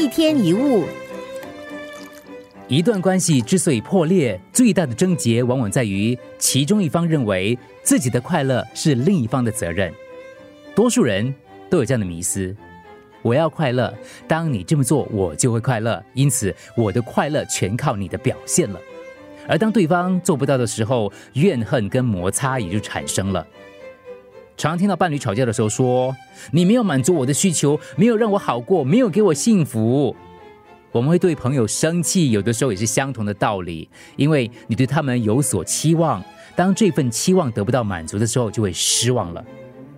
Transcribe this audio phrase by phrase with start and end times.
[0.00, 0.86] 一天一物，
[2.68, 9.92] 一段关系之所以破裂，最大的症结往往在于其中一方认为自己的快乐是另一方的责任。
[10.74, 11.34] 多数人
[11.68, 12.56] 都有这样的迷思：
[13.20, 13.92] 我要快乐，
[14.26, 18.80] 当你这么做，我就会快乐，因此我的快乐全靠你的表现了。
[19.46, 23.46] 而当对方做不到的时候，怨恨跟摩擦也就产生了。
[24.68, 26.14] 常听到伴侣吵架的时候说
[26.52, 30.14] ：“你没有满足我的需求，没有让我好过，没有给我幸福。”
[30.92, 36.22] 我们会对朋友生气，有的时候也是相同的道理，因为你对他们有所期望，
[36.54, 39.42] 当这份期望得不到满足的时候，就会失望了。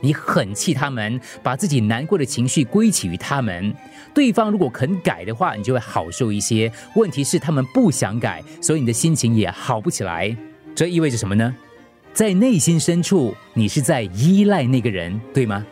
[0.00, 3.74] 你很气他们，把自己难过的情绪归起于他们。
[4.14, 6.70] 对方如果肯改的话，你就会好受一些。
[6.94, 10.36] 问题是他们不想改，所以你的心情也好不起来。
[10.76, 11.52] 这意味着什么呢？
[12.14, 15.66] 在内心深处，你是在依赖那个人，对吗？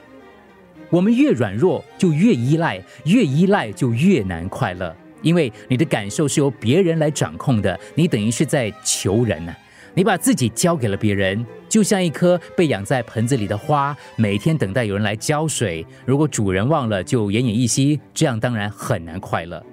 [0.90, 4.92] 我们越软弱，就越依赖，越依赖就越难快乐，
[5.22, 9.54] 因为你的感受是由别人来掌控的，你等于是在求人呢。
[9.94, 15.86] 你把自己交给了别人，就像一颗被养在盆子里的花，每天等待有人来浇水。
[16.04, 19.64] 如果主人忘了，就奄奄一息，这样当然很难快乐。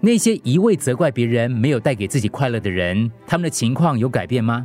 [0.00, 4.64] 那些一味责怪别人没有带给自己快乐的人，他们的情况有改变吗？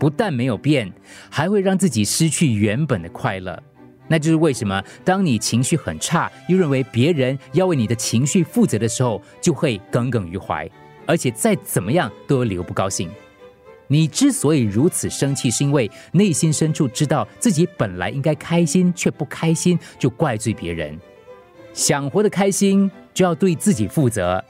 [0.00, 0.90] 不但没有变，
[1.30, 3.62] 还会让自己失去原本的快乐。
[4.08, 10.68] 那就是为什么，当你情绪很差，又认为别人要为你的情绪负责的时候，就会耿耿于怀，
[11.06, 13.08] 而且再怎么样都有理由不高兴。
[13.86, 20.98] 你之所以如此生气，是因为内心深处知道自己本来应该开心却不开心，就怪罪别人。
[21.72, 24.42] 想活得开心，就要对自己负责。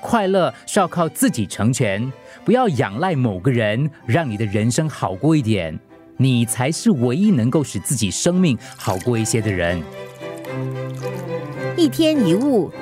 [0.00, 2.12] 快乐是要靠自己成全，
[2.44, 5.78] 不要仰赖某个人，让你的人生好过一点。
[6.16, 9.80] 你才是唯一能够使自己生命好过一些的人。
[11.76, 12.72] 一天一物，